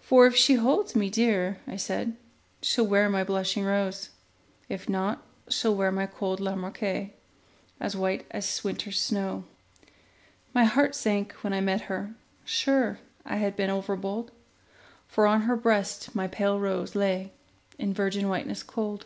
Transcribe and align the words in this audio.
For 0.00 0.26
if 0.26 0.34
she 0.34 0.54
holds 0.54 0.96
me 0.96 1.10
dear, 1.10 1.58
I 1.66 1.76
said, 1.76 2.16
She'll 2.62 2.86
wear 2.86 3.10
my 3.10 3.22
blushing 3.22 3.64
rose; 3.66 4.08
If 4.70 4.88
not, 4.88 5.20
she'll 5.46 5.74
wear 5.74 5.92
my 5.92 6.06
cold 6.06 6.40
Lamarque, 6.40 7.10
As 7.78 7.94
white 7.94 8.24
as 8.30 8.64
winter's 8.64 8.98
snows. 8.98 9.44
My 10.54 10.64
heart 10.64 10.94
sank 10.94 11.34
when 11.44 11.52
I 11.52 11.60
met 11.60 11.82
her: 11.82 12.14
sure 12.46 12.98
I 13.26 13.36
had 13.36 13.54
been 13.54 13.68
overbold, 13.68 14.30
For 15.06 15.26
on 15.26 15.42
her 15.42 15.56
breast 15.56 16.14
my 16.14 16.28
pale 16.28 16.58
rose 16.58 16.94
lay 16.94 17.32
In 17.78 17.92
virgin 17.92 18.30
whiteness 18.30 18.62
cold. 18.62 19.04